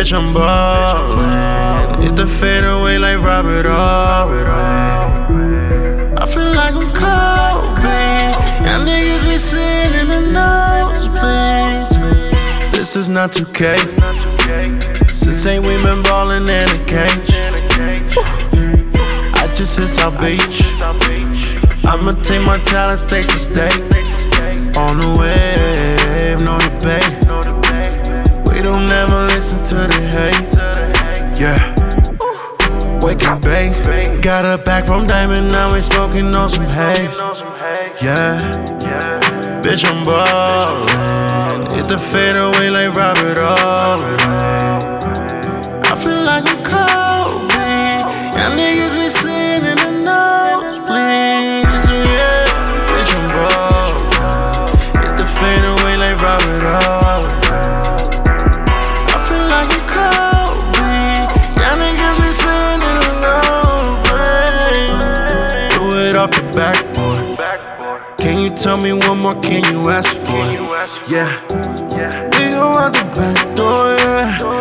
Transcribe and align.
Bitch, 0.00 0.14
I'm 0.16 0.32
ballin'. 0.32 2.00
Hit 2.00 2.16
the 2.16 2.26
fadeaway 2.26 2.96
like 2.96 3.18
Robert 3.22 3.66
Albright. 3.66 4.48
I 6.18 6.26
feel 6.26 6.54
like 6.54 6.74
I'm 6.74 6.90
Kobe. 6.94 8.32
Y'all 8.64 8.80
niggas 8.82 9.24
be 9.30 9.36
sitting 9.36 10.00
in 10.00 10.08
the 10.08 10.22
nosebleeds. 10.38 11.92
This 12.72 12.96
is 12.96 13.10
not 13.10 13.32
2K. 13.32 15.12
Since 15.12 15.44
ain't 15.44 15.66
we 15.66 15.76
been 15.82 16.02
ballin' 16.02 16.48
in 16.48 16.70
a 16.70 16.84
cage. 16.86 17.34
I 19.34 19.52
just 19.54 19.78
hit 19.78 19.88
South 19.88 20.18
Beach. 20.18 20.62
I'ma 21.84 22.12
take 22.22 22.42
my 22.46 22.58
talent 22.60 23.00
state 23.00 23.28
to 23.28 23.38
state. 23.38 23.82
On 24.78 24.96
the 24.96 25.08
wave, 25.20 26.40
no 26.42 26.58
debate. 26.58 27.19
Don't 28.62 28.90
ever 28.90 29.26
listen 29.28 29.58
to 29.64 29.74
the 29.88 30.00
hate. 30.12 30.54
Yeah. 31.40 31.58
Wake 33.00 33.26
up, 33.26 33.40
babe. 33.40 33.72
Got 34.22 34.44
her 34.44 34.58
back 34.62 34.86
from 34.86 35.06
Diamond, 35.06 35.50
now 35.50 35.72
we 35.72 35.80
smoking 35.80 36.34
on 36.34 36.50
some 36.50 36.66
haze. 36.66 37.16
Yeah. 38.02 38.38
Bitch, 39.62 39.84
I'm 39.84 40.04
ballin'. 40.04 41.70
Hit 41.74 41.86
the 41.88 41.96
fadeaway 41.96 42.68
like 42.68 42.94
Robert 42.94 43.38
Albright. 43.38 44.84
I 45.86 45.94
feel 45.96 46.22
like 46.22 46.44
I'm 46.46 46.62
Kobe. 46.62 47.70
Y'all 48.36 48.52
niggas 48.58 48.96
be 48.96 49.08
sitting 49.08 49.64
in 49.64 49.76
the 49.76 49.90
nosebleeds. 50.04 51.59
Can 68.20 68.38
you 68.38 68.48
tell 68.48 68.76
me 68.76 68.92
one 68.92 69.18
more? 69.20 69.34
Can 69.40 69.64
you 69.72 69.88
ask 69.90 70.14
for? 70.26 70.44
Yeah. 71.10 71.40
Yeah. 71.96 72.24
We 72.38 72.52
go 72.54 72.68
out 72.78 72.92
the 72.92 73.04
back 73.16 73.56
door, 73.56 73.96
yeah. 73.96 74.59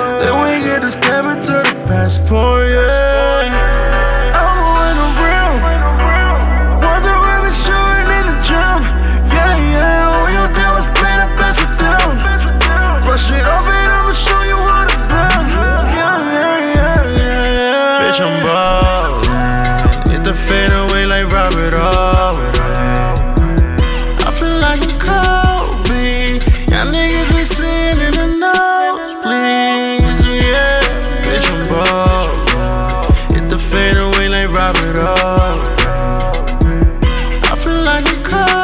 Feel 38.09 38.58